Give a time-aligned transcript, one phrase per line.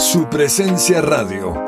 [0.00, 1.62] Su presencia radio.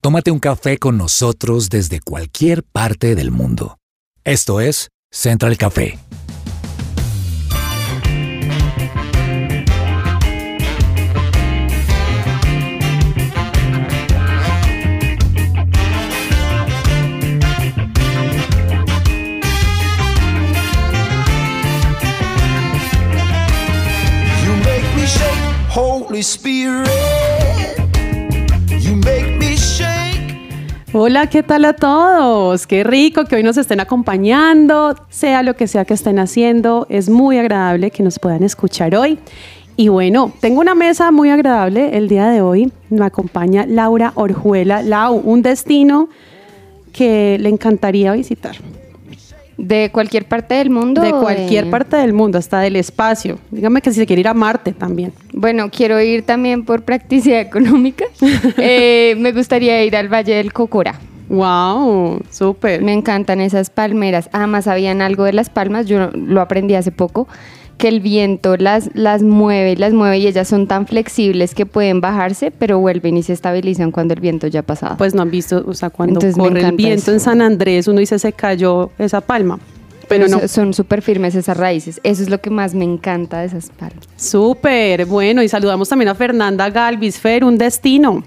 [0.00, 3.76] Tómate un café con nosotros desde cualquier parte del mundo.
[4.22, 5.98] Esto es Central Café.
[30.92, 32.66] Hola, ¿qué tal a todos?
[32.66, 37.08] Qué rico que hoy nos estén acompañando, sea lo que sea que estén haciendo, es
[37.08, 39.18] muy agradable que nos puedan escuchar hoy.
[39.78, 42.70] Y bueno, tengo una mesa muy agradable el día de hoy.
[42.90, 44.82] Me acompaña Laura Orjuela.
[44.82, 46.10] Lau, un destino
[46.92, 48.56] que le encantaría visitar.
[49.56, 51.00] De cualquier parte del mundo.
[51.02, 53.38] De o cualquier parte del mundo, hasta del espacio.
[53.50, 55.12] Dígame que si se quiere ir a Marte también.
[55.32, 58.04] Bueno, quiero ir también por practicidad económica.
[58.58, 60.98] Eh, me gustaría ir al Valle del Cocora.
[61.28, 62.20] ¡Wow!
[62.30, 62.82] Súper.
[62.82, 64.28] Me encantan esas palmeras.
[64.32, 67.26] Además, sabían algo de las palmas, yo lo aprendí hace poco,
[67.78, 72.00] que el viento las, las mueve, las mueve y ellas son tan flexibles que pueden
[72.00, 74.96] bajarse, pero vuelven y se estabilizan cuando el viento ya ha pasado.
[74.98, 77.12] Pues no han visto, o sea, cuando Entonces corre el viento eso.
[77.12, 79.58] en San Andrés, uno dice se cayó esa palma.
[80.08, 81.98] Pero no, so- son súper firmes esas raíces.
[82.02, 84.04] Eso es lo que más me encanta de esas palmas.
[84.16, 85.06] súper.
[85.06, 88.22] Bueno, y saludamos también a Fernanda Galvis, Fer, un destino.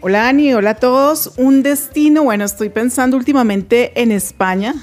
[0.00, 1.32] Hola Ani, hola a todos.
[1.36, 4.74] Un destino, bueno, estoy pensando últimamente en España.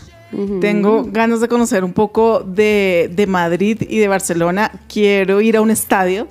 [0.60, 4.72] Tengo ganas de conocer un poco de, de Madrid y de Barcelona.
[4.92, 6.28] Quiero ir a un estadio,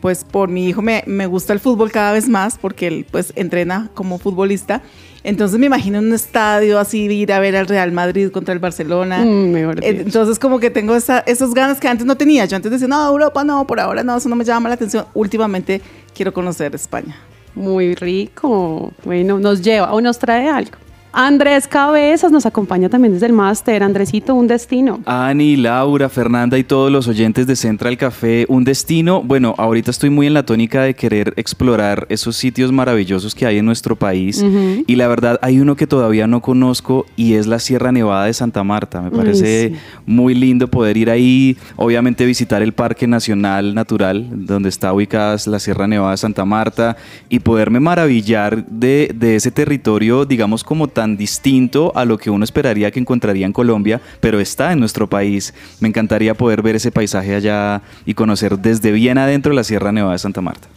[0.00, 3.32] pues por mi hijo me, me gusta el fútbol cada vez más porque él pues
[3.36, 4.82] entrena como futbolista.
[5.24, 9.24] Entonces me imagino un estadio así, ir a ver al Real Madrid contra el Barcelona.
[9.24, 9.82] Mm.
[9.82, 12.44] Entonces como que tengo esa, esas ganas que antes no tenía.
[12.44, 15.06] Yo antes decía, no, Europa no, por ahora no, eso no me llama la atención.
[15.14, 15.80] Últimamente
[16.14, 17.16] quiero conocer España.
[17.54, 18.92] Muy rico.
[19.04, 20.83] Bueno, nos lleva o nos trae algo.
[21.16, 23.84] Andrés Cabezas nos acompaña también desde el máster.
[23.84, 24.98] Andresito, un destino.
[25.06, 29.22] Ani, Laura, Fernanda y todos los oyentes de Central Café, un destino.
[29.22, 33.58] Bueno, ahorita estoy muy en la tónica de querer explorar esos sitios maravillosos que hay
[33.58, 34.44] en nuestro país.
[34.88, 38.32] Y la verdad, hay uno que todavía no conozco y es la Sierra Nevada de
[38.32, 39.00] Santa Marta.
[39.00, 39.76] Me parece sí.
[40.06, 45.60] muy lindo poder ir ahí, obviamente visitar el Parque Nacional Natural, donde está ubicada la
[45.60, 46.96] Sierra Nevada de Santa Marta,
[47.28, 52.44] y poderme maravillar de, de ese territorio, digamos, como tan distinto a lo que uno
[52.44, 55.54] esperaría que encontraría en Colombia, pero está en nuestro país.
[55.80, 60.14] Me encantaría poder ver ese paisaje allá y conocer desde bien adentro la Sierra Nevada
[60.14, 60.68] de Santa Marta.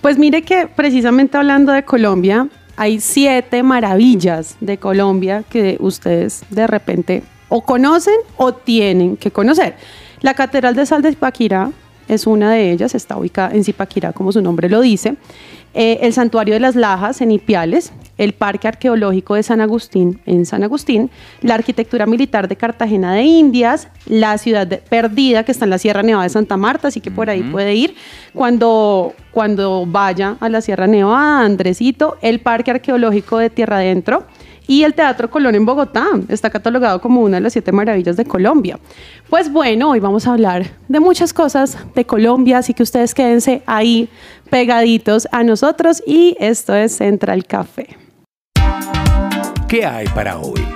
[0.00, 6.66] Pues mire que precisamente hablando de Colombia, hay siete maravillas de Colombia que ustedes de
[6.66, 9.76] repente o conocen o tienen que conocer.
[10.22, 11.08] La Catedral de Sal de
[12.14, 15.16] es una de ellas, está ubicada en Zipaquirá, como su nombre lo dice.
[15.72, 20.44] Eh, el Santuario de las Lajas en Ipiales, el Parque Arqueológico de San Agustín en
[20.44, 21.10] San Agustín,
[21.42, 25.78] la Arquitectura Militar de Cartagena de Indias, la ciudad de- perdida que está en la
[25.78, 27.94] Sierra Nevada de Santa Marta, así que por ahí puede ir.
[28.34, 34.24] Cuando, cuando vaya a la Sierra Nevada, Andresito, el Parque Arqueológico de Tierra Adentro
[34.70, 36.06] y el Teatro Colón en Bogotá.
[36.28, 38.78] Está catalogado como una de las siete maravillas de Colombia.
[39.28, 43.64] Pues bueno, hoy vamos a hablar de muchas cosas de Colombia, así que ustedes quédense
[43.66, 44.08] ahí
[44.48, 47.96] pegaditos a nosotros y esto es Central Café.
[49.66, 50.69] ¿Qué hay para hoy?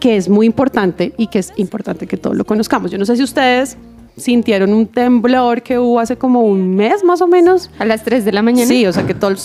[0.00, 2.90] que es muy importante y que es importante que todos lo conozcamos.
[2.90, 3.76] Yo no sé si ustedes
[4.16, 7.68] sintieron un temblor que hubo hace como un mes más o menos.
[7.80, 8.68] A las 3 de la mañana.
[8.68, 9.38] Sí, o sea que todo el,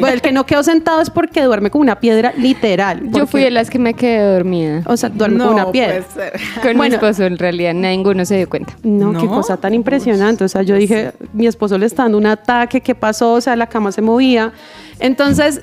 [0.00, 3.10] bueno, el que no quedó sentado es porque duerme con una piedra literal.
[3.12, 4.82] Yo fui de las que me quedé dormida.
[4.86, 6.02] O sea, duerme con una piedra.
[6.14, 6.40] puede ser.
[6.62, 6.82] Con Bueno.
[6.92, 8.74] mi esposo, en realidad, ninguno se dio cuenta.
[8.84, 9.34] No, qué ¿No?
[9.34, 10.44] cosa tan impresionante.
[10.44, 13.34] O sea, yo dije, mi esposo le está dando un ataque, ¿qué pasó?
[13.34, 14.50] O sea, la cama se movía.
[14.98, 15.60] Entonces,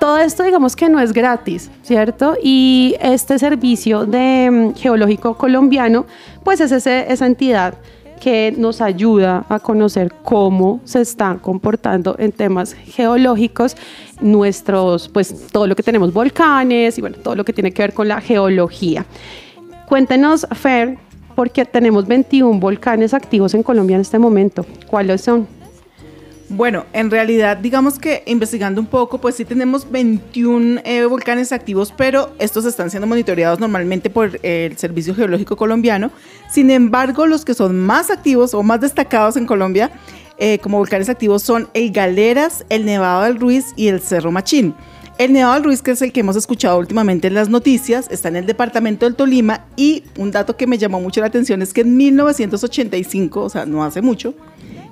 [0.00, 2.34] todo esto digamos que no es gratis, ¿cierto?
[2.42, 6.06] Y este servicio de mm, geológico colombiano,
[6.42, 7.74] pues es ese- esa entidad
[8.20, 13.76] que nos ayuda a conocer cómo se están comportando en temas geológicos
[14.20, 17.94] nuestros, pues todo lo que tenemos volcanes y bueno, todo lo que tiene que ver
[17.94, 19.06] con la geología.
[19.88, 20.98] Cuéntenos, Fer,
[21.34, 24.66] porque tenemos 21 volcanes activos en Colombia en este momento.
[24.86, 25.46] ¿Cuáles son?
[26.52, 31.94] Bueno, en realidad, digamos que investigando un poco, pues sí tenemos 21 eh, volcanes activos,
[31.96, 36.10] pero estos están siendo monitoreados normalmente por eh, el Servicio Geológico Colombiano.
[36.50, 39.92] Sin embargo, los que son más activos o más destacados en Colombia
[40.38, 44.74] eh, como volcanes activos son el Galeras, el Nevado del Ruiz y el Cerro Machín.
[45.18, 48.28] El Nevado del Ruiz, que es el que hemos escuchado últimamente en las noticias, está
[48.28, 51.72] en el departamento del Tolima y un dato que me llamó mucho la atención es
[51.72, 54.34] que en 1985, o sea, no hace mucho,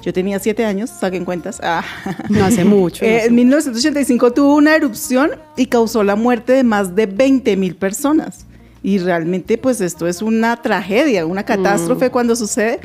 [0.03, 1.61] yo tenía siete años, saquen cuentas.
[1.63, 1.85] Ah.
[2.29, 3.05] No hace mucho.
[3.05, 7.57] no Eh, en 1985 tuvo una erupción y causó la muerte de más de 20
[7.57, 8.47] mil personas.
[8.83, 12.81] Y realmente pues esto es una tragedia, una catástrofe cuando sucede.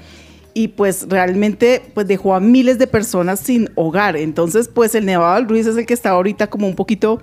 [0.55, 4.17] Y pues realmente pues dejó a miles de personas sin hogar.
[4.17, 7.21] Entonces pues el Nevado del Ruiz es el que está ahorita como un poquito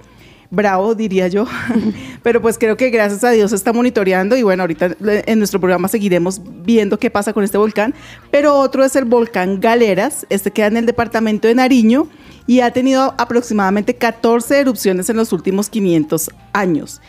[0.50, 1.46] bravo, diría yo.
[2.22, 5.60] Pero pues creo que gracias a Dios se está monitoreando y bueno, ahorita en nuestro
[5.60, 7.94] programa seguiremos viendo qué pasa con este volcán.
[8.30, 12.08] Pero otro es el volcán Galeras, este queda en el departamento de Nariño
[12.46, 17.00] y ha tenido aproximadamente 14 erupciones en los últimos 500 años.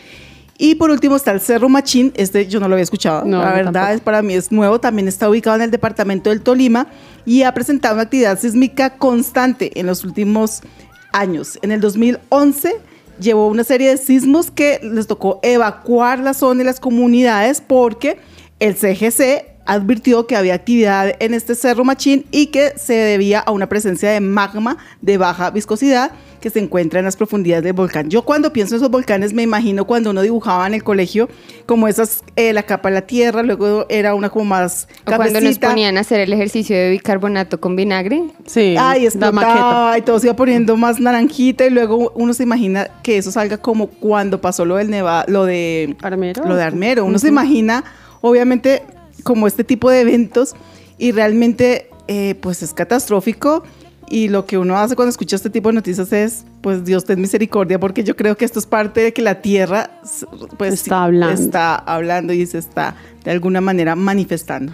[0.58, 3.52] Y por último está el Cerro Machín, este yo no lo había escuchado, No, la
[3.52, 3.94] verdad tampoco.
[3.96, 6.86] es para mí es nuevo, también está ubicado en el departamento del Tolima
[7.26, 10.62] y ha presentado una actividad sísmica constante en los últimos
[11.14, 11.58] años.
[11.64, 12.76] En el 2011
[13.22, 18.18] llevó una serie de sismos que les tocó evacuar la zona y las comunidades porque
[18.60, 23.52] el CGC advirtió que había actividad en este Cerro Machín y que se debía a
[23.52, 26.12] una presencia de magma de baja viscosidad
[26.42, 28.10] que se encuentra en las profundidades del volcán.
[28.10, 31.30] Yo cuando pienso en esos volcanes me imagino cuando uno dibujaba en el colegio
[31.68, 35.40] como esas, eh, la capa de la tierra, luego era una como más O cuando
[35.40, 38.24] nos ponían a hacer el ejercicio de bicarbonato con vinagre.
[38.48, 39.52] Sí, Ay, la maqueta.
[39.52, 43.32] explotaba y todo se iba poniendo más naranjita y luego uno se imagina que eso
[43.32, 46.44] salga como cuando pasó lo del Neva, lo de Armero.
[46.46, 47.06] Lo de Armero.
[47.06, 47.84] Uno se imagina,
[48.22, 48.84] obviamente,
[49.24, 50.56] como este tipo de eventos
[50.98, 53.64] y realmente, eh, pues es catastrófico.
[54.10, 57.22] Y lo que uno hace cuando escucha este tipo de noticias es, pues Dios ten
[57.22, 60.02] misericordia, porque yo creo que esto es parte de que la tierra,
[60.58, 61.42] pues Está hablando.
[61.42, 64.74] está hablando y se está de alguna manera manifestando.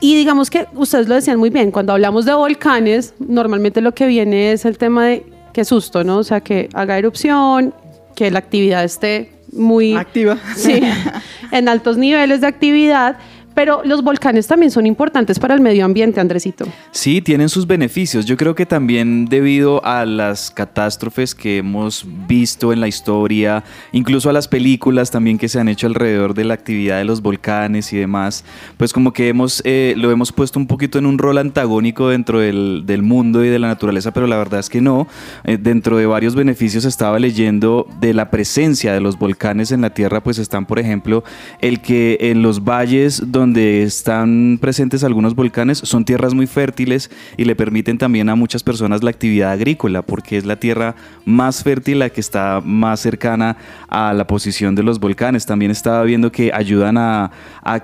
[0.00, 4.06] Y digamos que ustedes lo decían muy bien, cuando hablamos de volcanes, normalmente lo que
[4.06, 5.24] viene es el tema de
[5.54, 6.18] qué susto, ¿no?
[6.18, 7.72] O sea, que haga erupción,
[8.14, 10.36] que la actividad esté muy Activa.
[10.56, 10.82] Sí,
[11.52, 13.16] en altos niveles de actividad,
[13.54, 16.66] pero los volcanes también son importantes para el medio ambiente, Andresito.
[16.90, 18.26] Sí, tienen sus beneficios.
[18.26, 24.28] Yo creo que también debido a las catástrofes que hemos visto en la historia, incluso
[24.28, 27.92] a las películas también que se han hecho alrededor de la actividad de los volcanes
[27.92, 28.44] y demás,
[28.76, 32.40] pues como que hemos eh, lo hemos puesto un poquito en un rol antagónico dentro
[32.40, 35.06] del, del mundo y de la naturaleza, pero la verdad es que no.
[35.44, 39.90] Eh, dentro de varios beneficios estaba leyendo de la presencia de los volcanes en la
[39.90, 41.22] Tierra, pues están, por ejemplo,
[41.60, 47.44] el que en los valles donde están presentes algunos volcanes son tierras muy fértiles y
[47.44, 51.98] le permiten también a muchas personas la actividad agrícola, porque es la tierra más fértil,
[52.00, 53.56] la que está más cercana
[53.88, 55.46] a la posición de los volcanes.
[55.46, 57.30] También estaba viendo que ayudan a,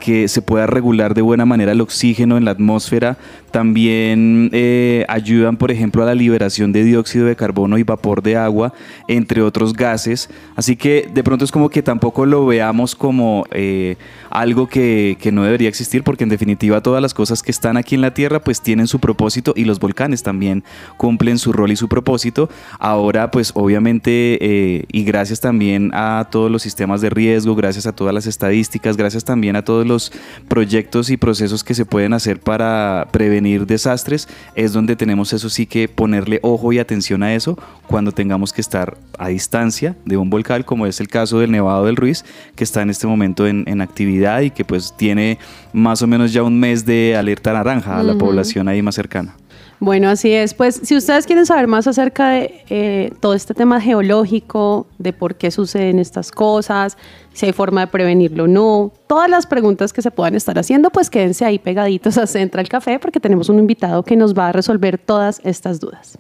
[0.01, 3.17] que se pueda regular de buena manera el oxígeno en la atmósfera.
[3.51, 8.37] También eh, ayudan, por ejemplo, a la liberación de dióxido de carbono y vapor de
[8.37, 8.73] agua,
[9.09, 10.31] entre otros gases.
[10.55, 13.97] Así que de pronto es como que tampoco lo veamos como eh,
[14.31, 17.97] algo que, que no debería existir, porque en definitiva todas las cosas que están aquí
[17.97, 20.63] en la Tierra pues tienen su propósito y los volcanes también
[20.97, 22.49] cumplen su rol y su propósito.
[22.79, 27.93] Ahora pues obviamente eh, y gracias también a todos los sistemas de riesgo, gracias a
[27.93, 30.13] todas las estadísticas, gracias también a todos los
[30.49, 35.67] proyectos y procesos que se pueden hacer para prevenir desastres, es donde tenemos eso sí
[35.67, 40.31] que ponerle ojo y atención a eso cuando tengamos que estar a distancia de un
[40.31, 43.65] volcán, como es el caso del Nevado del Ruiz, que está en este momento en,
[43.67, 45.39] en actividad y que pues tiene
[45.73, 49.35] más o menos ya un mes de alerta naranja a la población ahí más cercana.
[49.81, 50.53] Bueno, así es.
[50.53, 55.37] Pues si ustedes quieren saber más acerca de eh, todo este tema geológico, de por
[55.37, 56.99] qué suceden estas cosas,
[57.33, 60.91] si hay forma de prevenirlo o no, todas las preguntas que se puedan estar haciendo,
[60.91, 64.53] pues quédense ahí pegaditos a Central Café porque tenemos un invitado que nos va a
[64.53, 66.19] resolver todas estas dudas.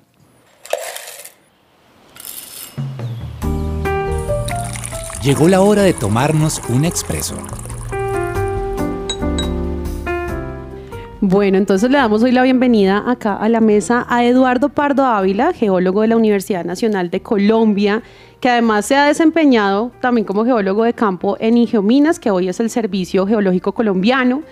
[5.22, 7.36] Llegó la hora de tomarnos un expreso.
[11.22, 15.52] Bueno, entonces le damos hoy la bienvenida acá a la mesa a Eduardo Pardo Ávila,
[15.52, 18.02] geólogo de la Universidad Nacional de Colombia,
[18.40, 22.58] que además se ha desempeñado también como geólogo de campo en Ingeominas, que hoy es
[22.58, 24.42] el Servicio Geológico Colombiano.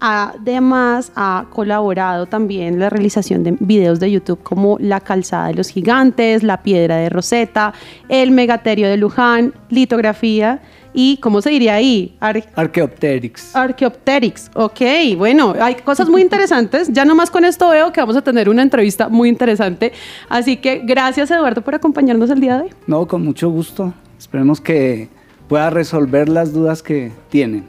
[0.00, 5.54] Además, ha colaborado también en la realización de videos de YouTube como La Calzada de
[5.54, 7.74] los Gigantes, La Piedra de Rosetta,
[8.08, 10.62] El Megaterio de Luján, Litografía
[10.94, 12.16] y, ¿cómo se diría ahí?
[12.20, 13.54] Ar Archaeopteryx.
[13.54, 14.80] Archaeopteryx, ok,
[15.18, 16.88] bueno, hay cosas muy interesantes.
[16.90, 19.92] Ya nomás con esto veo que vamos a tener una entrevista muy interesante.
[20.28, 22.70] Así que gracias Eduardo por acompañarnos el día de hoy.
[22.86, 23.92] No, con mucho gusto.
[24.18, 25.08] Esperemos que
[25.48, 27.64] pueda resolver las dudas que tienen.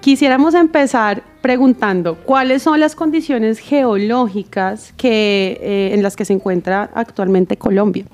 [0.00, 6.90] Quisiéramos empezar preguntando cuáles son las condiciones geológicas que, eh, en las que se encuentra
[6.94, 8.04] actualmente Colombia.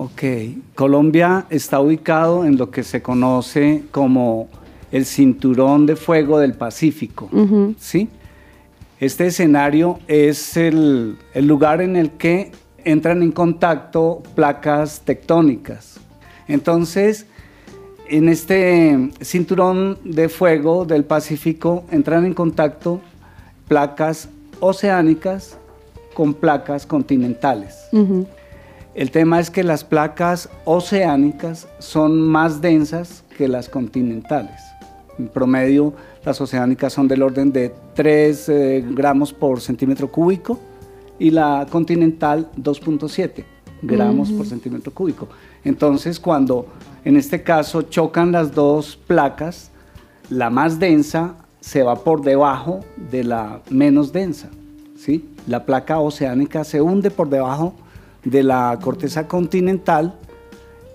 [0.00, 0.22] Ok,
[0.76, 4.48] Colombia está ubicado en lo que se conoce como
[4.92, 7.28] el cinturón de fuego del Pacífico,
[7.80, 8.08] ¿sí?
[9.00, 12.52] Este escenario es el, el lugar en el que
[12.84, 15.98] entran en contacto placas tectónicas.
[16.46, 17.26] Entonces,
[18.08, 23.00] en este cinturón de fuego del Pacífico entran en contacto
[23.66, 24.28] placas
[24.60, 25.58] oceánicas
[26.14, 27.74] con placas continentales.
[28.98, 34.60] El tema es que las placas oceánicas son más densas que las continentales.
[35.20, 40.58] En promedio, las oceánicas son del orden de 3 eh, gramos por centímetro cúbico
[41.16, 43.44] y la continental 2.7
[43.82, 45.28] gramos por centímetro cúbico.
[45.62, 46.66] Entonces, cuando
[47.04, 49.70] en este caso chocan las dos placas,
[50.28, 52.80] la más densa se va por debajo
[53.12, 54.48] de la menos densa.
[54.96, 55.24] ¿sí?
[55.46, 57.76] La placa oceánica se hunde por debajo
[58.30, 60.18] de la corteza continental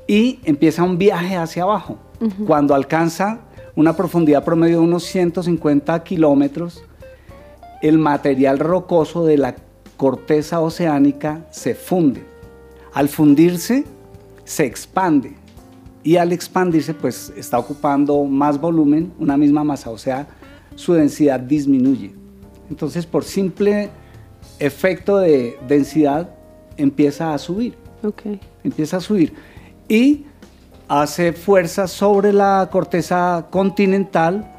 [0.07, 1.97] y empieza un viaje hacia abajo.
[2.45, 3.41] Cuando alcanza
[3.75, 6.83] una profundidad promedio de unos 150 kilómetros,
[7.81, 9.55] el material rocoso de la
[9.97, 12.23] corteza oceánica se funde.
[12.93, 13.83] Al fundirse,
[14.45, 15.35] se expande
[16.03, 20.27] y al expandirse, pues está ocupando más volumen, una misma masa, o sea,
[20.75, 22.13] su densidad disminuye.
[22.69, 23.89] Entonces, por simple
[24.59, 26.32] efecto de densidad,
[26.77, 27.75] empieza a subir.
[28.03, 28.39] Okay.
[28.63, 29.33] Empieza a subir.
[29.87, 30.25] Y
[30.87, 34.49] hace fuerza sobre la corteza continental,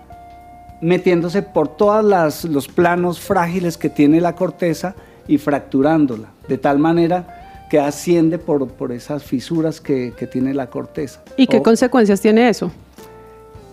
[0.80, 4.94] metiéndose por todos los planos frágiles que tiene la corteza
[5.28, 10.68] y fracturándola, de tal manera que asciende por, por esas fisuras que, que, tiene la
[10.68, 11.22] corteza.
[11.36, 12.70] ¿Y qué consecuencias tiene eso?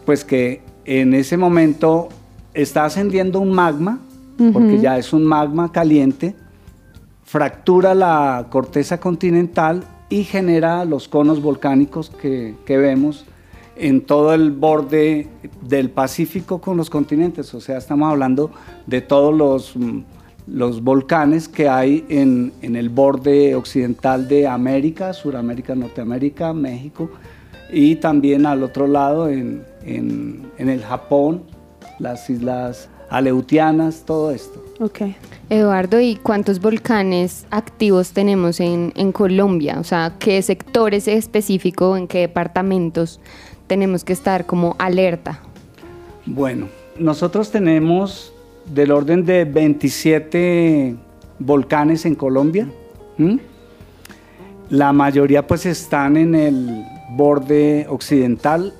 [0.05, 2.09] Pues que en ese momento
[2.53, 3.99] está ascendiendo un magma,
[4.53, 6.35] porque ya es un magma caliente,
[7.31, 13.25] fractura la corteza continental y genera los conos volcánicos que, vemos
[13.77, 15.29] en todo el borde
[15.61, 17.53] del Pacífico con los continentes.
[17.53, 18.51] O sea, estamos hablando
[18.85, 19.99] de todos los, mm,
[20.47, 27.11] los volcanes que hay en, el borde occidental de América, Suramérica, Norteamérica, México,
[27.71, 31.43] y también al otro lado en, en el Japón,
[31.97, 34.63] las islas Aleutianas, todo esto.
[34.79, 35.01] Ok.
[35.49, 39.79] Eduardo, ¿y cuántos volcanes activos tenemos en, Colombia?
[39.81, 43.19] O sea, ¿qué sectores específicos, en qué departamentos
[43.67, 45.41] tenemos que estar como alerta?
[46.25, 48.33] Bueno, nosotros tenemos
[48.65, 50.95] del orden de 27
[51.37, 52.69] volcanes en Colombia.
[54.69, 58.73] La mayoría pues están en el borde occidental,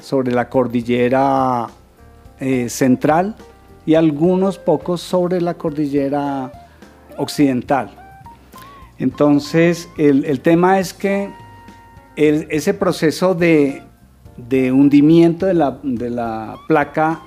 [0.00, 1.66] sobre la cordillera
[2.40, 3.36] eh, central
[3.86, 6.52] y algunos pocos sobre la cordillera
[7.16, 7.90] occidental.
[8.98, 11.30] Entonces, el, tema es que
[12.16, 13.82] ese proceso de,
[14.72, 17.22] hundimiento de la, placa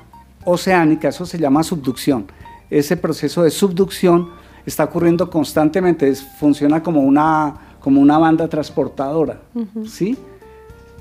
[0.45, 2.25] oceánica, eso se llama subducción.
[2.69, 4.29] Ese proceso de subducción
[4.65, 9.39] está ocurriendo constantemente, funciona como una, como una banda transportadora,
[9.85, 10.17] ¿sí?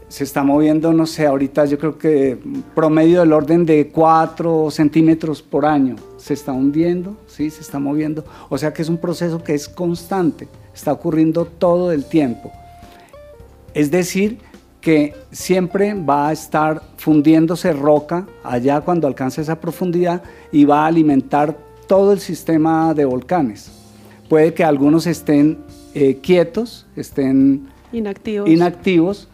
[0.09, 2.39] Se está moviendo, no sé, ahorita yo creo que
[2.75, 5.97] promedio del orden de 4 centímetros por año.
[6.17, 7.51] Se está hundiendo, ¿sí?
[7.51, 8.25] Se está moviendo.
[8.49, 12.53] O sea que es un proceso que es constante, está ocurriendo todo el tiempo.
[13.75, 14.39] Es decir,
[14.81, 20.23] que siempre va a estar fundiéndose roca allá cuando alcance esa profundidad
[20.53, 21.57] y va a alimentar
[21.89, 23.73] todo el sistema de volcanes.
[24.29, 25.59] puede que algunos estén
[25.95, 28.49] eh, quietos, estén Inactivos.
[28.49, 29.29] inactivos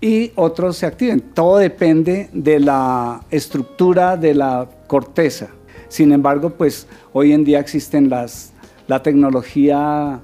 [0.00, 1.20] y otros se activen.
[1.20, 5.48] Todo depende de la estructura de la corteza.
[5.88, 8.52] Sin embargo, pues hoy en día existen las,
[8.86, 10.20] la tecnología,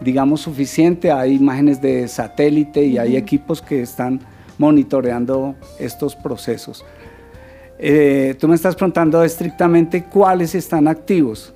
[0.00, 1.10] digamos, suficiente.
[1.10, 4.20] Hay imágenes de satélite y hay equipos que están
[4.58, 6.84] monitoreando estos procesos.
[7.78, 11.52] Eh, tú me estás preguntando estrictamente cuáles están activos.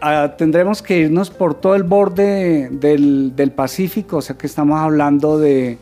[0.00, 4.80] Ah, tendremos que irnos por todo el borde del, del Pacífico, o sea que estamos
[4.80, 5.78] hablando de,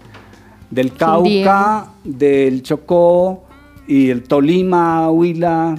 [0.70, 0.92] del.
[0.92, 3.44] Cauca, del Chocó
[3.86, 5.76] y el Tolima, Huila,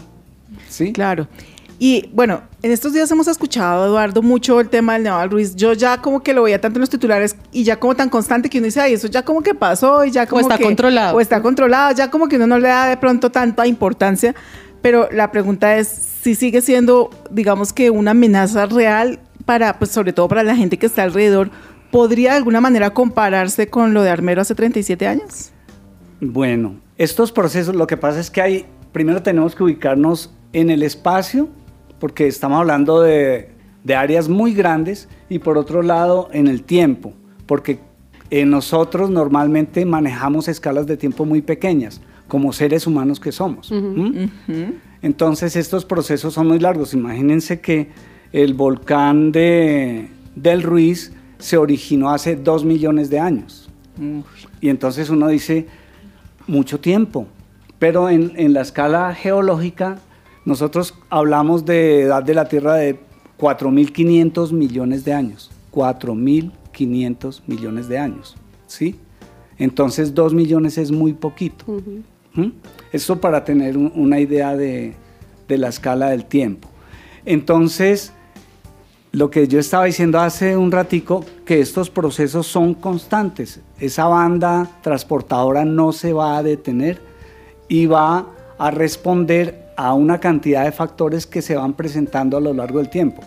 [0.68, 0.94] ¿sí?
[0.94, 1.28] Claro.
[1.82, 5.56] Y bueno, en estos días hemos escuchado, Eduardo, mucho el tema del Nevado del Ruiz.
[5.56, 8.50] Yo ya como que lo veía tanto en los titulares y ya como tan constante
[8.50, 11.16] que uno dice, ay, eso ya como que pasó y ya como está que- controlado.
[11.16, 14.36] O está controlado, ya como que uno no le da de pronto tanta importancia.
[14.82, 15.88] Pero la pregunta es
[16.22, 20.78] si sigue siendo, digamos que una amenaza real para, pues sobre todo para la gente
[20.78, 21.50] que está alrededor.
[21.92, 25.52] ¿Podría de alguna manera compararse con lo de Armero hace 37 años?
[26.22, 30.84] Bueno, estos procesos, lo que pasa es que hay, primero tenemos que ubicarnos en el
[30.84, 31.50] espacio,
[32.00, 33.50] porque estamos hablando de,
[33.84, 37.14] de áreas muy grandes, y por otro lado en el tiempo,
[37.46, 37.80] porque
[38.32, 43.74] eh, nosotros normalmente manejamos escalas de tiempo muy pequeñas, como seres humanos que somos.
[45.02, 46.94] Entonces estos procesos son muy largos.
[46.94, 47.90] Imagínense que
[48.32, 53.70] el volcán de, del Ruiz se originó hace dos millones de años.
[54.62, 55.66] Y entonces uno dice,
[56.48, 57.26] mucho tiempo.
[57.80, 59.98] Pero en, en la escala geológica,
[60.46, 63.00] nosotros hablamos de edad de la Tierra de
[63.40, 65.50] 4.500 millones de años.
[65.74, 68.36] 4.500 millones de años.
[68.68, 68.96] ¿Sí?
[69.58, 71.66] Entonces, 2 millones es muy poquito.
[72.34, 72.50] ¿Mm?
[72.92, 74.94] Eso para tener un- una idea de,
[75.48, 76.70] de la escala del tiempo.
[77.26, 78.14] Entonces,
[79.12, 83.60] lo que yo estaba diciendo hace un ratico, que estos procesos son constantes.
[83.80, 87.02] Esa banda transportadora no se va a detener
[87.68, 92.54] y va a responder a una cantidad de factores que se van presentando a lo
[92.54, 93.24] largo del tiempo.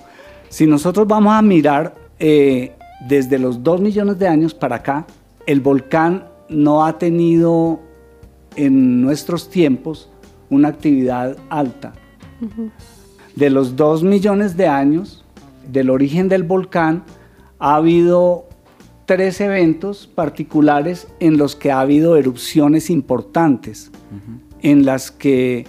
[0.49, 2.73] Si nosotros vamos a mirar eh,
[3.09, 5.07] desde los 2 millones de años para acá,
[5.47, 7.81] el volcán no ha tenido
[8.55, 10.11] en nuestros tiempos
[10.51, 11.95] una actividad alta.
[13.35, 15.22] De los 2 millones de años
[15.69, 17.05] del origen del volcán,
[17.59, 18.47] ha habido
[19.07, 23.91] tres eventos particulares en los que ha habido erupciones importantes,
[24.63, 25.67] en las que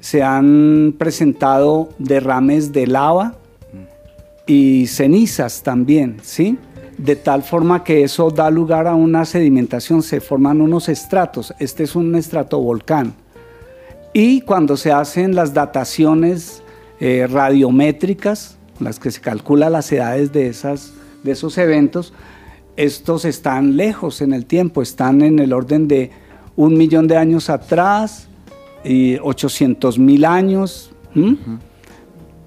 [0.00, 3.36] se han presentado derrames de lava
[4.46, 6.58] y cenizas también, ¿sí?
[6.98, 11.54] De tal forma que eso da lugar a una sedimentación, se forman unos estratos.
[11.58, 13.14] Este es un estratovolcán.
[14.12, 16.62] Y cuando se hacen las dataciones
[16.98, 22.12] eh, radiométricas, las que se calculan las edades de, esas, de esos eventos,
[22.76, 26.10] estos están lejos en el tiempo, están en el orden de
[26.56, 28.28] un millón de años atrás
[28.84, 30.92] y 800 mil años.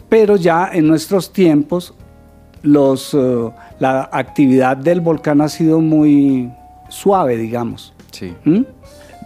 [0.10, 1.94] Pero ya en nuestros tiempos
[2.62, 6.50] los, eh, la actividad del volcán ha sido muy
[6.90, 7.94] suave, digamos.
[8.12, 8.34] Sí.
[8.46, 8.62] ¿Mm?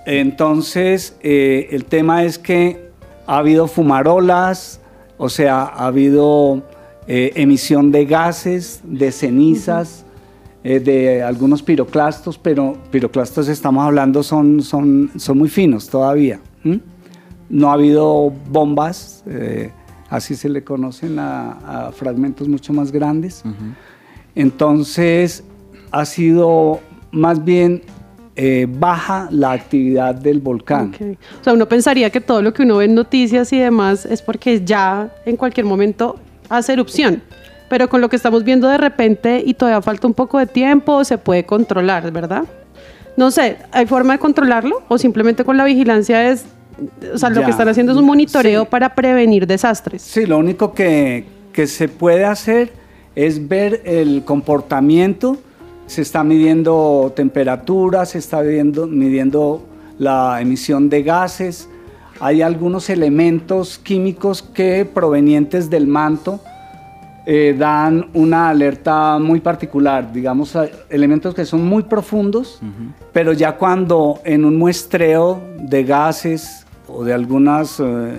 [0.06, 2.90] Entonces, eh, el tema es que
[3.28, 4.80] ha habido fumarolas,
[5.18, 6.64] o sea, ha habido
[7.08, 10.06] eh, emisión de gases, de cenizas,
[10.64, 16.40] eh, de algunos piroclastos, pero piroclastos estamos hablando son, son, son muy finos todavía.
[16.64, 16.80] ¿m?
[17.50, 19.72] No ha habido bombas, eh,
[20.10, 23.44] así se le conocen a, a fragmentos mucho más grandes.
[24.36, 25.44] Entonces,
[25.92, 27.82] ha sido más bien
[28.40, 30.90] eh, baja la actividad del volcán.
[30.94, 31.18] Ok.
[31.42, 34.22] O sea, uno pensaría que todo lo que uno ve en noticias y demás es
[34.22, 36.18] porque ya en cualquier momento
[36.50, 37.22] hace erupción.
[37.70, 41.04] Pero con lo que estamos viendo de repente y todavía falta un poco de tiempo,
[41.04, 42.46] se puede controlar, ¿verdad?
[43.18, 44.84] No sé, ¿hay forma de controlarlo?
[44.88, 46.46] ¿O simplemente con la vigilancia es,
[47.14, 48.68] o sea, lo que están haciendo es un monitoreo Sí.
[48.70, 50.02] para prevenir desastres?
[50.02, 52.72] Sí, lo único que, que se puede hacer
[53.16, 55.38] es ver el comportamiento.
[55.88, 59.66] Se está midiendo temperatura, se está midiendo, midiendo
[59.98, 61.68] la emisión de gases.
[62.20, 66.40] Hay algunos elementos químicos que provenientes del manto
[67.26, 70.58] eh, dan una alerta muy particular, digamos,
[70.90, 72.60] elementos que son muy profundos,
[73.12, 78.18] pero ya cuando en un muestreo de gases o de algunos eh,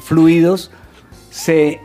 [0.00, 0.70] fluidos
[1.30, 1.80] se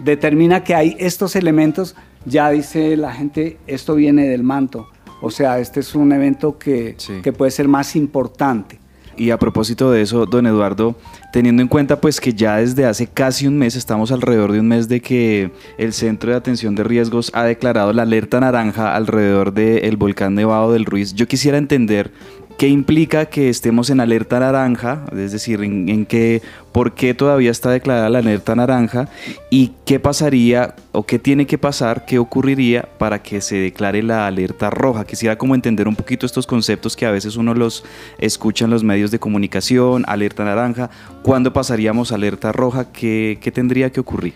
[0.00, 1.94] determina que hay estos elementos,
[2.24, 4.88] ya dice la gente, esto viene del manto.
[5.22, 7.20] O sea, este es un evento que, Sí.
[7.22, 8.80] que puede ser más importante.
[9.18, 10.96] Y a propósito de eso, don Eduardo,
[11.32, 14.68] teniendo en cuenta pues que ya desde hace casi un mes, estamos alrededor de un
[14.68, 19.52] mes de que el Centro de Atención de Riesgos ha declarado la alerta naranja alrededor
[19.52, 22.12] del volcán Nevado del Ruiz, yo quisiera entender
[22.58, 25.04] ¿Qué implica que estemos en alerta naranja?
[25.16, 26.42] Es decir, en, qué,
[26.72, 29.08] por qué todavía está declarada la alerta naranja
[29.48, 34.26] y qué pasaría o qué tiene que pasar, qué ocurriría para que se declare la
[34.26, 35.04] alerta roja.
[35.04, 37.84] Quisiera como entender un poquito estos conceptos que a veces uno los
[38.18, 40.90] escucha en los medios de comunicación, alerta naranja,
[41.22, 42.90] ¿cuándo pasaríamos a alerta roja?
[42.90, 44.34] ¿Qué, qué tendría que ocurrir?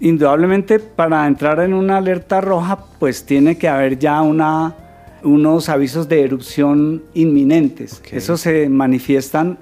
[0.00, 4.74] Indudablemente para entrar en una alerta roja pues tiene que haber ya una
[5.26, 8.00] unos avisos de erupción inminentes.
[8.10, 9.58] Eso se manifiestan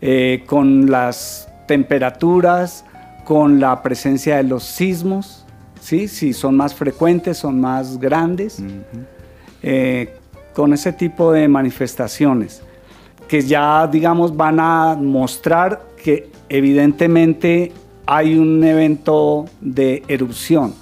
[0.00, 2.84] eh, con las temperaturas,
[3.24, 5.44] con la presencia de los sismos,
[5.80, 6.08] ¿sí?
[6.08, 8.62] si son más frecuentes, son más grandes,
[9.62, 10.14] eh,
[10.54, 12.62] con ese tipo de manifestaciones,
[13.28, 17.72] que ya, digamos, van a mostrar que evidentemente
[18.06, 20.74] hay un evento de erupción.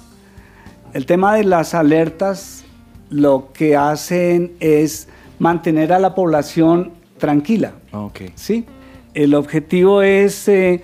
[0.93, 2.65] El tema de las alertas
[3.09, 5.07] lo que hacen es
[5.39, 7.73] mantener a la población tranquila.
[7.91, 8.31] Okay.
[8.35, 8.65] ¿sí?
[9.13, 10.81] El objetivo es, eh,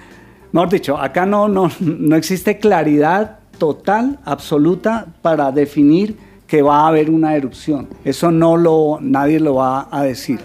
[0.52, 6.88] mejor dicho, acá no, no, no existe claridad total, absoluta, para definir que va a
[6.88, 7.88] haber una erupción.
[8.04, 10.40] Eso no lo, nadie lo va a decir,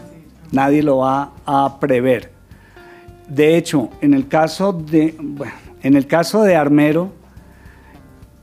[0.52, 2.32] nadie lo va a prever.
[3.28, 5.14] De hecho, en el caso de,
[5.82, 7.12] en el caso de Armero,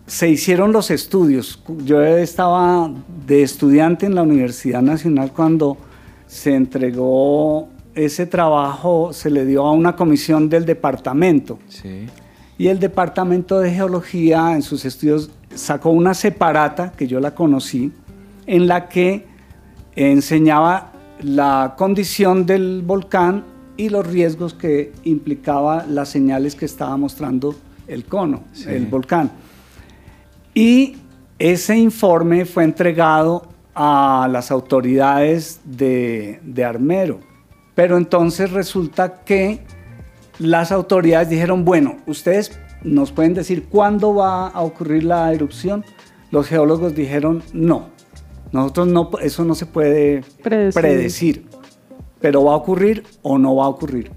[0.08, 1.62] se hicieron los estudios.
[1.84, 2.90] Yo estaba
[3.28, 5.78] de estudiante en la Universidad Nacional cuando
[6.26, 11.60] se entregó ese trabajo, se le dio a una comisión del departamento.
[12.58, 17.92] Y el departamento de geología en sus estudios sacó una separata, que yo la conocí,
[18.46, 19.26] en la que
[19.96, 23.44] enseñaba la condición del volcán
[23.76, 27.56] y los riesgos que implicaba las señales que estaba mostrando
[27.88, 29.32] el cono, el volcán.
[30.58, 30.96] Y
[31.38, 37.20] ese informe fue entregado a las autoridades de, Armero.
[37.76, 39.60] Pero entonces resulta que
[40.40, 45.86] las autoridades dijeron, bueno, ustedes nos pueden decir cuándo va a ocurrir la erupción.
[46.32, 47.90] Los geólogos dijeron, no,
[48.52, 51.46] nosotros no, eso no se puede predecir.
[52.20, 54.10] pero va a ocurrir o no va a ocurrir.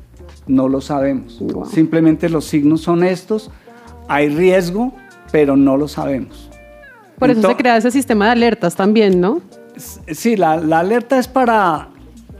[0.46, 1.38] No lo sabemos.
[1.70, 3.50] Simplemente los signos son estos.
[4.08, 4.94] Hay riesgo,
[5.30, 6.50] pero no lo sabemos.
[7.18, 9.40] Por eso se crea ese sistema de alertas también, ¿no?
[9.76, 11.88] Sí, la, alerta es para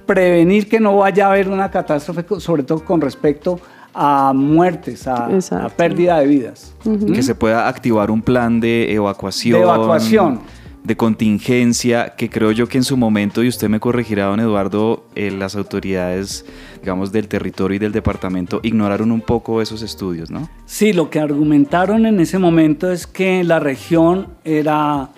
[0.07, 3.61] prevenir que no vaya a haber una catástrofe, sobre todo con respecto
[3.93, 5.29] a muertes, a,
[5.77, 6.75] pérdida de vidas.
[7.13, 9.59] Que se pueda activar un plan de evacuación.
[9.59, 10.41] De evacuación
[10.85, 15.05] de contingencia que creo yo que en su momento, y usted me corregirá, don Eduardo,
[15.15, 16.47] eh, las autoridades,
[16.81, 20.49] digamos, del territorio y del departamento ignoraron un poco esos estudios, ¿no?
[20.67, 25.11] Sí, lo que argumentaron en ese momento es que la región era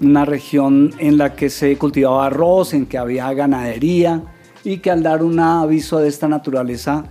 [0.00, 4.22] una región en la que se cultivaba arroz, en que había ganadería
[4.64, 7.04] y que al dar un aviso de esta naturaleza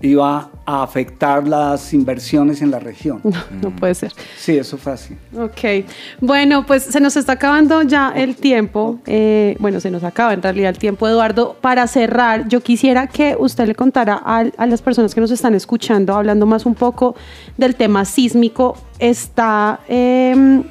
[0.00, 3.20] iba a afectar las inversiones en la región.
[3.62, 4.12] No, puede ser.
[4.36, 5.14] Sí, eso fue así.
[5.36, 5.86] Ok.
[6.20, 8.98] Bueno, pues se nos está acabando ya el tiempo.
[9.06, 11.56] Eh, bueno, se nos acaba en realidad el tiempo, Eduardo.
[11.60, 16.14] Para cerrar, yo quisiera que usted le contara a, las personas que nos están escuchando,
[16.14, 17.16] hablando más un poco
[17.56, 18.76] del tema sísmico.
[18.98, 20.64] ¿Está em,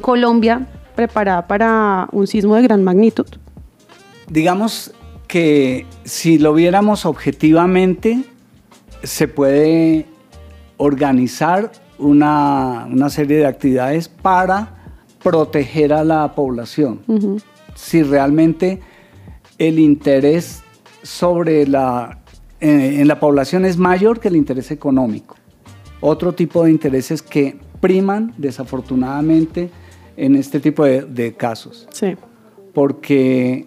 [0.00, 3.26] Colombia preparada para un sismo de gran magnitud?
[4.28, 4.92] Digamos
[5.26, 8.24] que si lo viéramos objetivamente,
[9.04, 10.06] se puede
[10.76, 17.00] organizar una, serie de actividades para proteger a la población.
[17.74, 18.80] Si realmente
[19.58, 20.62] el interés
[21.02, 22.18] sobre la,
[22.60, 25.36] en, la población es mayor que el interés económico.
[26.00, 29.70] Otro tipo de intereses que priman desafortunadamente
[30.16, 31.86] en este tipo de, casos.
[31.92, 32.16] Sí.
[32.72, 33.66] Porque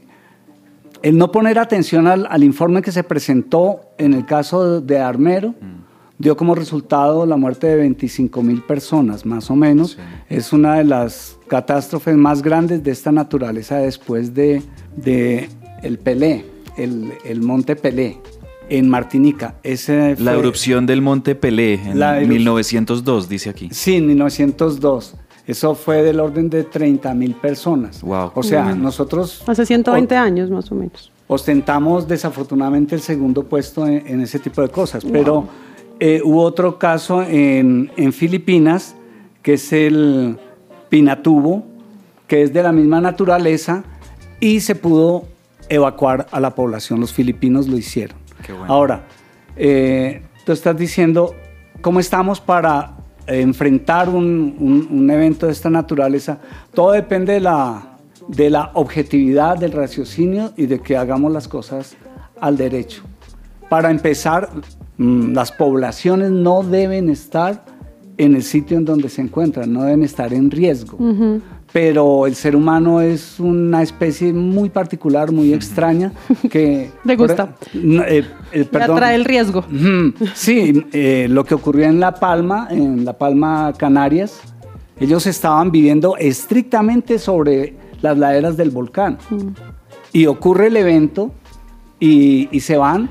[1.02, 6.19] el no poner atención al, informe que se presentó en el caso de Armero mm.
[6.19, 9.97] dio como resultado la muerte de 25 mil personas, más o menos.
[10.29, 14.62] Es una de las catástrofes más grandes de esta naturaleza después de,
[15.83, 16.45] el Pelé,
[16.77, 18.17] el, monte Pelé
[18.69, 19.55] en Martinica.
[19.63, 23.69] la erupción del monte Pelé en 1902, dice aquí.
[23.71, 25.15] Sí, en 1902.
[25.47, 28.01] Eso fue del orden de 30 mil personas.
[28.01, 28.31] Wow.
[28.36, 29.43] O sea, nosotros...
[29.47, 31.10] Hace 120 años más o menos.
[31.28, 35.48] Ostentamos desafortunadamente el segundo puesto en, ese tipo de cosas, pero
[36.00, 38.96] eh, hubo otro caso en, en Filipinas,
[39.42, 40.38] que es el
[40.90, 41.66] Pinatubo,
[42.28, 43.84] que es de la misma naturaleza
[44.40, 45.26] y se pudo
[45.68, 47.00] evacuar a la población.
[47.02, 48.18] Los filipinos lo hicieron.
[48.46, 48.74] Qué bueno.
[48.74, 49.04] Ahora,
[49.58, 51.36] eh, tú estás diciendo,
[51.82, 56.38] ¿cómo estamos para enfrentar un, un- un evento de esta naturaleza?
[56.74, 57.96] Todo depende de la,
[58.28, 61.96] de la objetividad, del raciocinio y de que hagamos las cosas
[62.40, 63.04] al derecho.
[63.70, 64.50] Para empezar,
[64.98, 67.66] mm, las poblaciones no deben estar
[68.18, 70.98] en el sitio en donde se encuentran, no deben estar en riesgo.
[71.72, 76.13] Pero el ser humano es una especie muy particular, muy extraña,
[76.50, 76.90] que...
[77.04, 77.56] Le gusta.
[77.74, 79.63] No, eh, eh, Le atrae el riesgo.
[80.34, 84.40] Sí, eh, lo que ocurrió en La Palma, en La Palma, Canarias,
[85.00, 89.17] ellos estaban viviendo estrictamente sobre las laderas del volcán.
[90.13, 91.31] Y ocurre el evento
[91.99, 93.10] y, y se van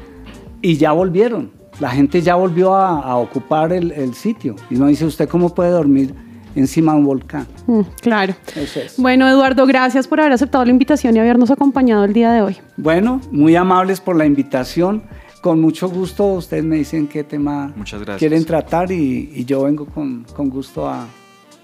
[0.62, 1.50] y ya volvieron.
[1.80, 4.56] La gente ya volvió a, a ocupar el, el sitio.
[4.70, 6.14] Y uno dice, ¿usted cómo puede dormir
[6.54, 7.46] encima de un volcán?
[7.66, 8.34] Mm, claro.
[8.54, 8.96] Eso es.
[8.96, 12.56] Bueno, Eduardo, gracias por haber aceptado la invitación y habernos acompañado el día de hoy.
[12.78, 15.02] Bueno, muy amables por la invitación.
[15.42, 18.18] Con mucho gusto, ustedes me dicen qué tema Muchas gracias.
[18.18, 21.06] quieren tratar y, y yo vengo con, con gusto a,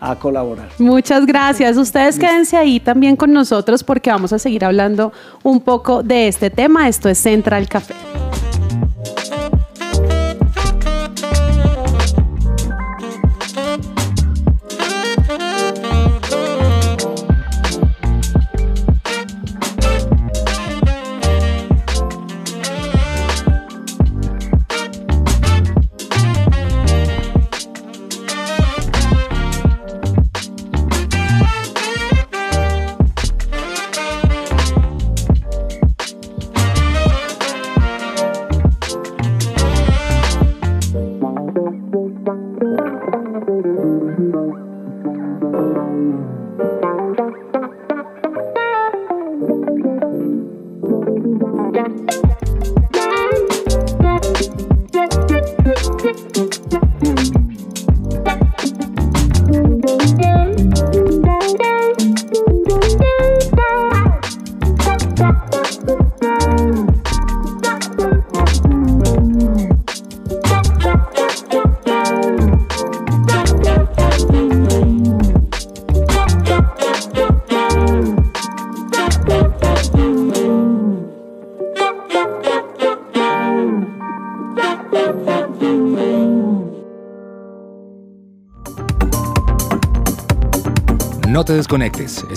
[0.03, 0.69] a colaborar.
[0.79, 1.77] Muchas gracias.
[1.77, 5.13] Ustedes quédense ahí también con nosotros porque vamos a seguir hablando
[5.45, 6.89] un poco de este tema.
[6.89, 7.95] Esto es Central Café.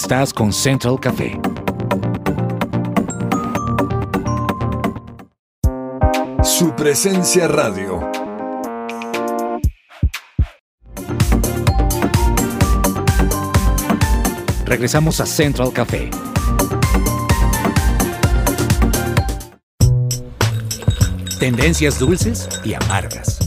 [0.05, 1.35] Estás con Central Café.
[6.43, 8.07] Su presencia radio.
[14.65, 16.11] Regresamos a Central Café.
[21.39, 23.44] Tendencias dulces y amargas.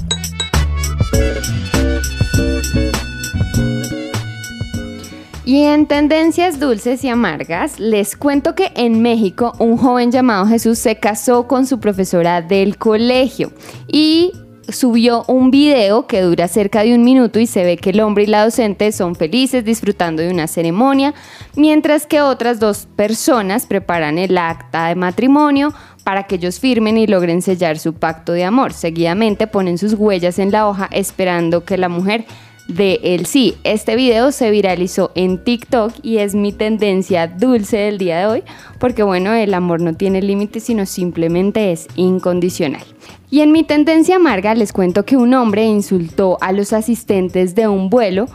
[5.49, 10.79] Y en tendencias dulces y amargas, les cuento que en México un joven llamado Jesús
[10.79, 13.51] se casó con su profesora del colegio
[13.91, 14.33] y
[14.69, 18.25] subió un video que dura cerca de un minuto y se ve que el hombre
[18.25, 21.15] y la docente son felices disfrutando de una ceremonia,
[21.57, 25.73] mientras que otras dos personas preparan el acta de matrimonio
[26.05, 28.75] para que ellos firmen y logren sellar su pacto de amor.
[28.75, 32.27] Seguidamente ponen sus huellas en la hoja esperando que la mujer
[32.69, 33.57] de el sí.
[33.65, 38.43] Este video se viralizó en TikTok y es mi tendencia dulce del día de hoy,
[38.79, 42.85] porque bueno, el amor no tiene límites, sino simplemente es incondicional.
[43.31, 47.69] Y en mi tendencia amarga les cuento que un hombre insultó a los asistentes de
[47.69, 48.27] un vuelo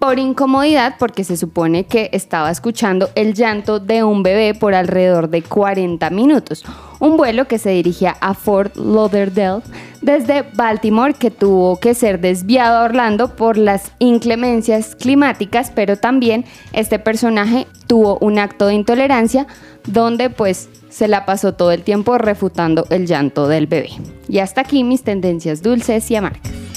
[0.00, 5.28] por incomodidad porque se supone que estaba escuchando el llanto de un bebé por alrededor
[5.28, 6.64] de 40 minutos.
[7.00, 9.62] Un vuelo que se dirigía a Fort Lauderdale
[10.00, 16.46] desde Baltimore que tuvo que ser desviado a Orlando por las inclemencias climáticas, pero también
[16.72, 19.46] este personaje tuvo un acto de intolerancia
[19.86, 23.90] donde pues se la pasó todo el tiempo refutando el llanto del bebé.
[24.28, 26.69] Y hasta aquí mis tendencias dulces y amargas.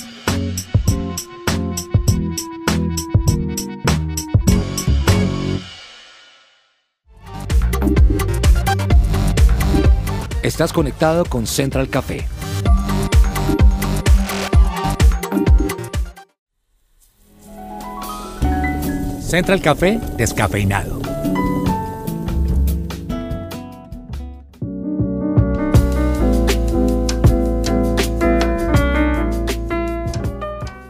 [10.43, 12.27] Estás conectado con Central Café.
[19.21, 21.01] Central Café descafeinado.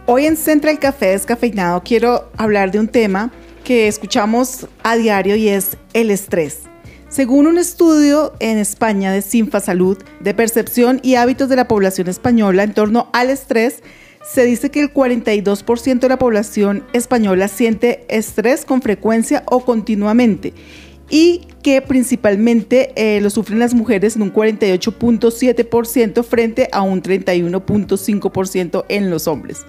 [0.08, 3.32] Hoy en Central Café Descafeinado quiero hablar de un tema
[3.64, 6.73] que escuchamos a diario y es el estrés.
[7.14, 12.08] Según un estudio en España de Sinfa Salud, de percepción y hábitos de la población
[12.08, 13.84] española en torno al estrés,
[14.24, 20.56] se dice que el 42% de la población española siente estrés con frecuencia o continuamente
[21.08, 28.86] y que principalmente eh, lo sufren las mujeres en un 48.7% frente a un 31.5%
[28.90, 29.68] en los hombres.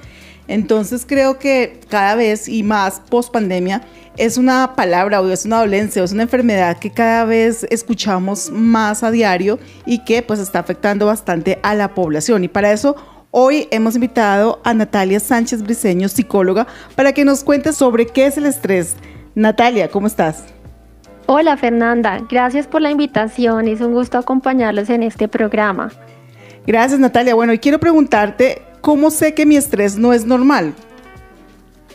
[0.48, 3.82] Entonces creo que cada vez y más post pandemia
[4.16, 8.50] es una palabra o es una dolencia o es una enfermedad que cada vez escuchamos
[8.50, 12.44] más a diario y que pues está afectando bastante a la población.
[12.44, 12.94] Y para eso
[13.30, 18.36] hoy hemos invitado a Natalia Sánchez Briceño, psicóloga, para que nos cuente sobre qué es
[18.36, 18.96] el estrés.
[19.34, 20.44] Natalia, ¿cómo estás?
[21.26, 23.66] Hola Fernanda, gracias por la invitación.
[23.66, 25.90] Es un gusto acompañarlos en este programa.
[26.66, 27.34] Gracias Natalia.
[27.34, 30.74] Bueno, y quiero preguntarte, ¿cómo sé que mi estrés no es normal?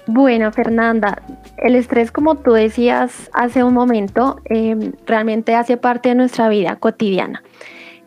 [0.07, 1.21] Bueno, Fernanda,
[1.57, 6.77] el estrés, como tú decías hace un momento, em, realmente hace parte de nuestra vida
[6.77, 7.43] cotidiana.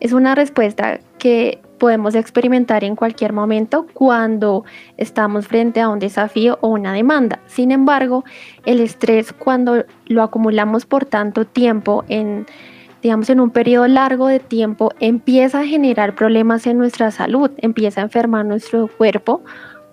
[0.01, 4.65] Es una respuesta que podemos experimentar en cualquier momento cuando
[4.97, 7.39] estamos frente a un desafío o una demanda.
[7.45, 8.25] Sin embargo,
[8.65, 12.45] el estrés cuando lo acumulamos por tanto tiempo en
[13.03, 18.01] digamos en un periodo largo de tiempo empieza a generar problemas en nuestra salud, empieza
[18.01, 19.43] a enfermar nuestro cuerpo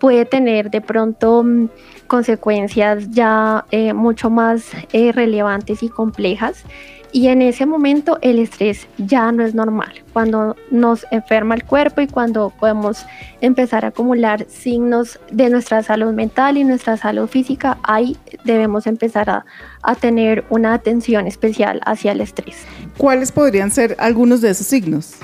[0.00, 1.68] puede tener de pronto mm,
[2.08, 6.64] consecuencias ya eh, mucho más eh, relevantes y complejas.
[7.12, 10.04] Y en ese momento el estrés ya no es normal.
[10.12, 13.04] Cuando nos enferma el cuerpo y cuando podemos
[13.40, 19.28] empezar a acumular signos de nuestra salud mental y nuestra salud física, ahí debemos empezar
[19.28, 19.44] a,
[19.82, 22.64] a tener una atención especial hacia el estrés.
[22.96, 25.16] ¿Cuáles podrían ser algunos de esos signos?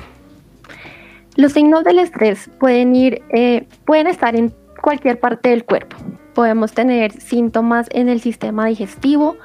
[1.36, 5.96] Los signos del estrés pueden ir, eh, pueden estar en cualquier parte del cuerpo.
[6.34, 9.36] Podemos tener síntomas en el sistema digestivo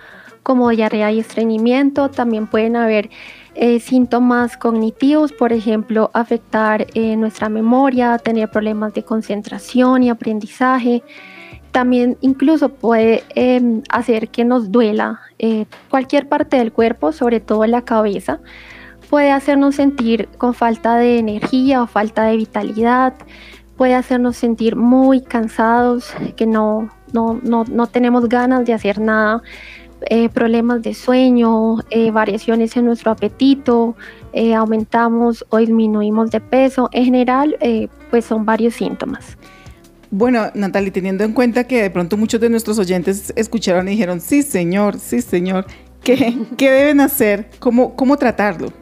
[0.44, 2.10] como diarrea y estreñimiento.
[2.10, 3.10] También pueden haber
[3.56, 11.04] eh, síntomas cognitivos, por ejemplo, afectar eh, nuestra memoria, tener problemas de concentración y aprendizaje.
[11.72, 17.66] También incluso puede em, hacer que nos duela eh, cualquier parte del cuerpo, sobre todo
[17.66, 18.40] la cabeza.
[19.10, 23.14] Puede hacernos sentir con falta de energía o falta de vitalidad
[23.82, 29.42] puede hacernos sentir muy cansados, que no, no, tenemos ganas de hacer nada,
[30.10, 33.96] eh, problemas de sueño, eh, variaciones en nuestro apetito,
[34.34, 36.90] eh, aumentamos o disminuimos de peso.
[36.92, 37.58] En general,
[38.10, 39.38] pues son varios síntomas.
[40.10, 44.20] Bueno, Natalie, teniendo en cuenta que de pronto muchos de nuestros oyentes escucharon y dijeron,
[44.20, 45.66] sí, señor, sí, señor,
[46.04, 47.50] ¿qué, qué deben hacer?
[47.60, 48.74] ¿Cómo, ¿Cómo tratarlo?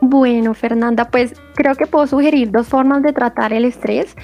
[0.00, 4.16] Bueno, Fernanda, pues creo que puedo sugerir dos formas de tratar el estrés.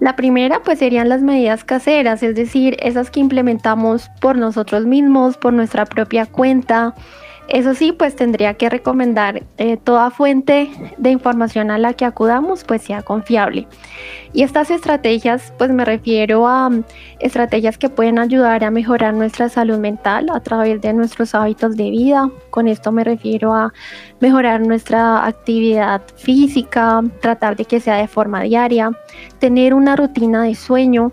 [0.00, 5.36] La primera pues serían las medidas caseras, es decir, esas que implementamos por nosotros mismos,
[5.36, 6.94] por nuestra propia cuenta,
[7.50, 12.62] eso sí, pues tendría que recomendar eh, toda fuente de información a la que acudamos,
[12.62, 13.66] pues sea confiable.
[14.32, 16.84] Y estas estrategias, pues me refiero a mm,
[17.18, 21.90] estrategias que pueden ayudar a mejorar nuestra salud mental a través de nuestros hábitos de
[21.90, 22.30] vida.
[22.50, 23.72] Con esto me refiero a
[24.20, 28.92] mejorar nuestra actividad física, tratar de que sea de forma diaria,
[29.40, 31.10] tener una rutina de sueño,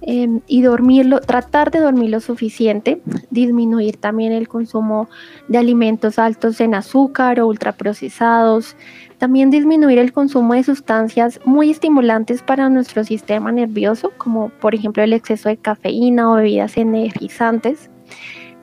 [0.00, 5.08] Em, y dormirlo, tratar de dormir lo suficiente, disminuir también el consumo
[5.48, 8.76] de alimentos altos en azúcar o ultraprocesados,
[9.18, 15.02] también disminuir el consumo de sustancias muy estimulantes para nuestro sistema nervioso, como por ejemplo
[15.02, 17.90] el exceso de cafeína o bebidas energizantes.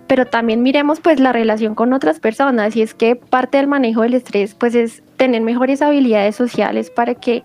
[0.08, 4.04] Pero también miremos pues la relación con otras personas y es que parte del manejo
[4.04, 7.44] del estrés pues es tener mejores habilidades sociales para que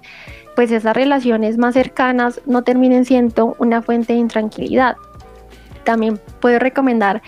[0.57, 4.97] pues esas relaciones más cercanas no terminen siendo una fuente de intranquilidad.
[5.85, 7.23] También puedo recomendar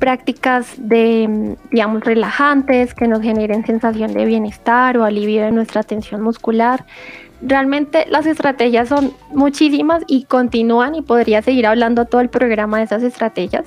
[0.00, 6.22] prácticas de, digamos, relajantes que nos generen sensación de bienestar o alivio de nuestra tensión
[6.22, 6.86] muscular.
[7.42, 12.84] Realmente las estrategias son muchísimas y continúan y podría seguir hablando todo el programa de
[12.84, 13.66] esas estrategias.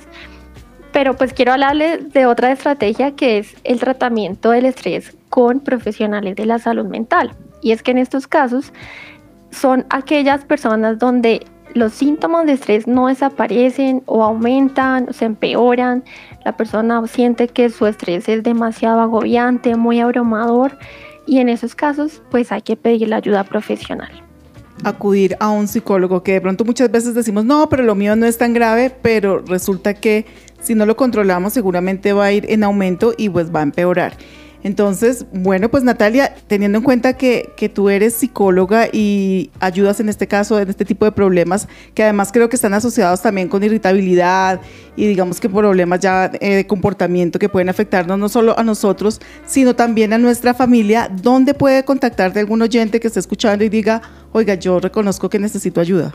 [0.92, 6.36] Pero pues quiero hablarles de otra estrategia que es el tratamiento del estrés con profesionales
[6.36, 7.32] de la salud mental.
[7.64, 8.72] Y es que en estos casos
[9.50, 16.04] son aquellas personas donde los síntomas de estrés no desaparecen o aumentan, o se empeoran.
[16.44, 20.78] La persona siente que su estrés es demasiado agobiante, muy abrumador
[21.26, 24.10] y en esos casos pues hay que pedir la ayuda profesional.
[24.84, 28.26] Acudir a un psicólogo que de pronto muchas veces decimos, no, pero lo mío no
[28.26, 30.26] es tan grave, pero resulta que
[30.60, 34.12] si no lo controlamos seguramente va a ir en aumento y pues va a empeorar.
[34.64, 40.26] Entonces, bueno, pues Natalia, teniendo en cuenta que, tú eres psicóloga y ayudas en este
[40.26, 44.62] caso en este tipo de problemas, que además creo que están asociados también con irritabilidad
[44.96, 49.20] y digamos que problemas ya eh, de comportamiento que pueden afectarnos no solo a nosotros,
[49.46, 54.00] sino también a nuestra familia, ¿dónde puede contactarte algún oyente que esté escuchando y diga,
[54.32, 56.14] oiga, yo reconozco que necesito ayuda?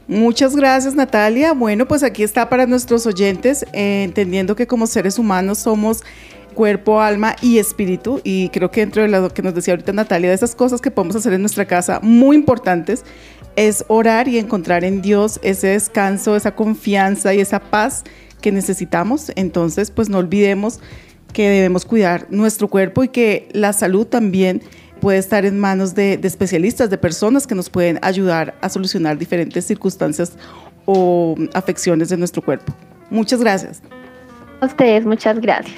[0.07, 1.55] Muchas gracias Natalia.
[1.55, 6.03] Bueno, pues aquí está para nuestros oyentes, eh, entendiendo que como seres humanos somos
[6.55, 8.21] cuerpo, alma y espíritu.
[8.25, 10.91] Y creo que dentro de lo que nos decía ahorita Natalia, de esas cosas que
[10.91, 13.05] podemos hacer en nuestra casa muy importantes,
[13.57, 18.05] es orar y encontrar en Dios ese descanso, esa confianza y esa paz
[18.41, 19.33] que necesitamos.
[19.37, 20.81] Entonces, pues no olvidemos
[21.33, 24.63] que debemos cuidar nuestro cuerpo y que la salud también
[25.01, 29.19] puede estar en manos de, de especialistas, de personas que nos pueden ayudar a solucionar
[29.19, 30.33] diferentes circunstancias
[30.87, 32.73] o afecciones de nuestro cuerpo.
[33.11, 33.83] Muchas gracias.
[34.61, 35.75] A ustedes, muchas gracias.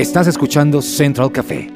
[0.00, 1.70] Estás escuchando Central Café.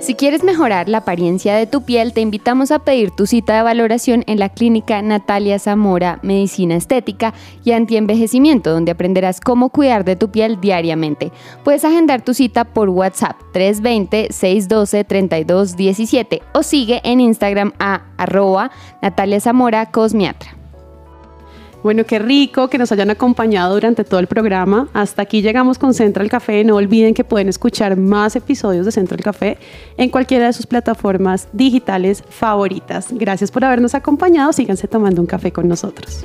[0.00, 3.62] Si quieres mejorar la apariencia de tu piel, te invitamos a pedir tu cita de
[3.62, 10.16] valoración en la clínica Natalia Zamora Medicina Estética y Antienvejecimiento, donde aprenderás cómo cuidar de
[10.16, 11.30] tu piel diariamente.
[11.62, 18.70] Puedes agendar tu cita por WhatsApp 320-612-3217 o sigue en Instagram a arroba
[19.02, 20.57] Natalia Zamora Cosmiatra.
[21.82, 24.88] Bueno, qué rico que nos hayan acompañado durante todo el programa.
[24.92, 26.64] Hasta aquí llegamos con Central Café.
[26.64, 29.58] No olviden que pueden escuchar más episodios de Central Café
[29.96, 33.08] en cualquiera de sus plataformas digitales favoritas.
[33.12, 34.52] Gracias por habernos acompañado.
[34.52, 36.24] Síganse tomando un café con nosotros.